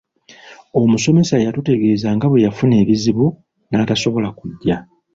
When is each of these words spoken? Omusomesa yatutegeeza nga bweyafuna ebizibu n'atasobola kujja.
Omusomesa 0.81 1.35
yatutegeeza 1.45 2.07
nga 2.15 2.27
bweyafuna 2.31 2.75
ebizibu 2.83 3.25
n'atasobola 3.69 4.29
kujja. 4.37 4.77